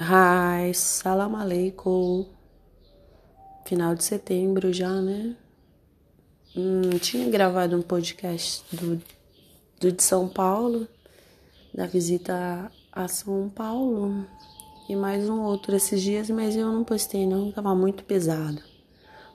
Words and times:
Hi, 0.00 0.72
salam 0.74 1.34
aleikum. 1.34 2.24
Final 3.66 3.96
de 3.96 4.04
setembro 4.04 4.72
já, 4.72 4.92
né? 5.02 5.36
Hum, 6.56 6.96
tinha 7.00 7.28
gravado 7.28 7.76
um 7.76 7.82
podcast 7.82 8.64
do, 8.70 9.02
do 9.80 9.90
de 9.90 10.00
São 10.00 10.28
Paulo, 10.28 10.86
da 11.74 11.88
visita 11.88 12.70
a 12.92 13.08
São 13.08 13.48
Paulo, 13.48 14.24
e 14.88 14.94
mais 14.94 15.28
um 15.28 15.42
outro 15.42 15.74
esses 15.74 16.00
dias, 16.00 16.30
mas 16.30 16.54
eu 16.54 16.70
não 16.70 16.84
postei 16.84 17.26
não, 17.26 17.50
tava 17.50 17.74
muito 17.74 18.04
pesado. 18.04 18.62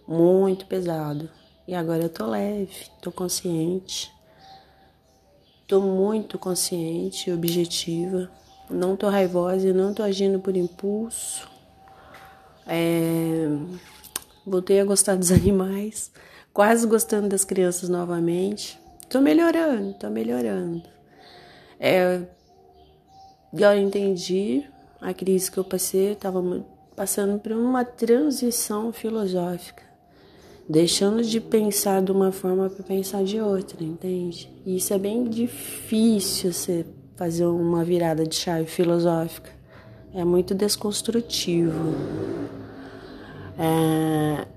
Muito 0.08 0.66
pesado. 0.66 1.30
E 1.68 1.76
agora 1.76 2.04
eu 2.04 2.10
tô 2.10 2.26
leve, 2.26 2.88
tô 3.02 3.12
consciente. 3.12 4.10
Tô 5.68 5.82
muito 5.82 6.40
consciente 6.40 7.30
e 7.30 7.34
objetiva 7.34 8.32
não 8.70 8.96
tô 8.96 9.10
raivosa, 9.10 9.74
não 9.74 9.94
tô 9.94 10.04
agindo 10.04 10.40
por 10.40 10.56
impulso. 10.56 11.50
É... 12.68 13.48
Voltei 14.46 14.80
a 14.80 14.86
gostar 14.86 15.16
dos 15.16 15.32
animais, 15.34 16.12
quase 16.54 16.88
gostando 16.88 17.30
das 17.30 17.44
crianças 17.44 17.90
novamente. 17.90 18.80
Tô 19.10 19.22
melhorando, 19.22 19.94
tô 19.94 20.10
melhorando. 20.10 20.84
É... 21.80 22.22
Eu 23.54 23.78
entendi 23.78 24.66
a 25.00 25.14
crise 25.14 25.52
que 25.52 25.60
eu 25.60 25.64
passei, 25.64 26.12
eu 26.12 26.16
tava 26.16 26.66
passando 26.96 27.40
por 27.40 27.52
uma 27.52 27.86
transição 27.86 28.92
filosófica, 28.92 29.84
deixando 30.68 31.22
de 31.22 31.40
pensar 31.40 32.02
de 32.02 32.12
uma 32.12 32.32
forma 32.32 32.70
para 32.70 32.84
pensar 32.84 33.24
de 33.24 33.40
outra, 33.40 33.84
entende? 33.84 34.50
E 34.66 34.78
isso 34.78 34.92
é 34.94 34.98
bem 34.98 35.26
difícil 35.26 36.52
ser 36.52 36.88
fazer 37.16 37.46
uma 37.46 37.84
virada 37.84 38.26
de 38.26 38.36
chave 38.36 38.66
filosófica. 38.66 39.52
É 40.14 40.24
muito 40.24 40.54
desconstrutivo. 40.54 41.96
É... 43.58 44.48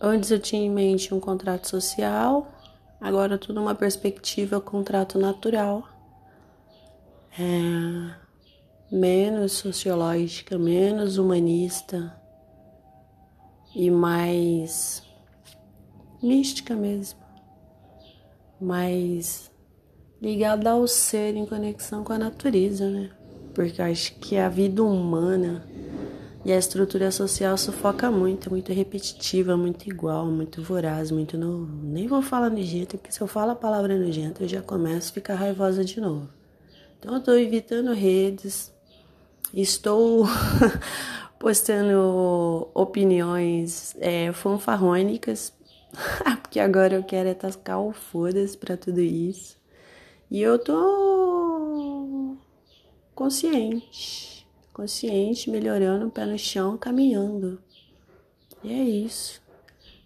Antes 0.00 0.30
eu 0.30 0.38
tinha 0.38 0.62
em 0.62 0.70
mente 0.70 1.12
um 1.12 1.20
contrato 1.20 1.68
social, 1.68 2.50
agora 3.00 3.36
tudo 3.36 3.60
uma 3.60 3.74
perspectiva 3.74 4.60
contrato 4.60 5.18
natural. 5.18 5.84
É... 7.38 8.28
Menos 8.90 9.52
sociológica, 9.52 10.56
menos 10.56 11.18
humanista 11.18 12.18
e 13.74 13.90
mais 13.90 15.02
mística 16.22 16.74
mesmo. 16.74 17.20
Mais 18.60 19.50
ligada 20.20 20.70
ao 20.70 20.86
ser 20.86 21.36
em 21.36 21.46
conexão 21.46 22.02
com 22.02 22.12
a 22.12 22.18
natureza, 22.18 22.88
né? 22.88 23.10
Porque 23.54 23.80
acho 23.80 24.14
que 24.16 24.36
a 24.36 24.48
vida 24.48 24.82
humana 24.82 25.64
e 26.44 26.52
a 26.52 26.58
estrutura 26.58 27.10
social 27.10 27.56
sufoca 27.58 28.10
muito, 28.10 28.48
é 28.48 28.50
muito 28.50 28.72
repetitiva, 28.72 29.56
muito 29.56 29.88
igual, 29.88 30.26
muito 30.26 30.62
voraz, 30.62 31.10
muito 31.10 31.36
no... 31.36 31.66
Nem 31.66 32.06
vou 32.06 32.22
falar 32.22 32.50
nojento, 32.50 32.96
porque 32.96 33.12
se 33.12 33.20
eu 33.20 33.26
falo 33.26 33.52
a 33.52 33.56
palavra 33.56 33.98
nojento, 33.98 34.42
eu 34.42 34.48
já 34.48 34.62
começo 34.62 35.10
a 35.10 35.14
ficar 35.14 35.34
raivosa 35.34 35.84
de 35.84 36.00
novo. 36.00 36.28
Então 36.98 37.14
eu 37.14 37.20
tô 37.20 37.32
evitando 37.34 37.92
redes, 37.92 38.72
estou 39.52 40.26
postando 41.38 42.68
opiniões 42.74 43.94
é, 44.00 44.32
fanfarrônicas, 44.32 45.52
porque 46.42 46.60
agora 46.60 46.94
eu 46.94 47.02
quero 47.02 47.28
é 47.28 47.34
tascar 47.34 47.80
o 47.80 47.92
foda-se 47.92 48.56
pra 48.56 48.76
tudo 48.76 49.00
isso. 49.00 49.58
E 50.30 50.42
eu 50.42 50.58
tô 50.58 52.36
consciente, 53.14 54.46
consciente, 54.72 55.50
melhorando, 55.50 56.10
pé 56.10 56.26
no 56.26 56.38
chão, 56.38 56.76
caminhando. 56.76 57.58
E 58.62 58.72
é 58.72 58.82
isso. 58.82 59.40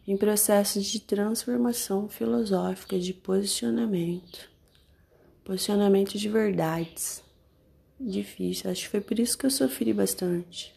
Em 0.07 0.17
processo 0.17 0.81
de 0.81 1.01
transformação 1.01 2.09
filosófica, 2.09 2.99
de 2.99 3.13
posicionamento. 3.13 4.49
Posicionamento 5.45 6.17
de 6.17 6.29
verdades. 6.29 7.23
Difícil. 8.01 8.71
Acho 8.71 8.83
que 8.83 8.89
foi 8.89 9.01
por 9.01 9.19
isso 9.19 9.37
que 9.37 9.47
eu 9.47 9.51
sofri 9.51 9.93
bastante. 9.93 10.73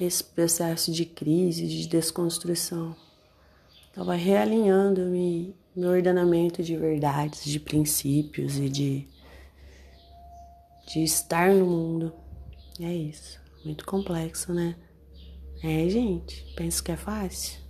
Esse 0.00 0.24
processo 0.24 0.90
de 0.90 1.04
crise, 1.04 1.66
de 1.66 1.86
desconstrução. 1.86 2.96
Estava 3.92 4.14
realinhando-me 4.14 5.54
meu 5.76 5.90
ordenamento 5.90 6.62
de 6.62 6.74
verdades, 6.78 7.44
de 7.44 7.60
princípios 7.60 8.56
e 8.56 8.70
de, 8.70 9.06
de 10.86 11.04
estar 11.04 11.52
no 11.52 11.66
mundo. 11.66 12.10
É 12.80 12.90
isso. 12.90 13.38
Muito 13.62 13.84
complexo, 13.84 14.54
né? 14.54 14.76
É, 15.62 15.86
gente. 15.90 16.42
Penso 16.56 16.82
que 16.82 16.90
é 16.90 16.96
fácil? 16.96 17.60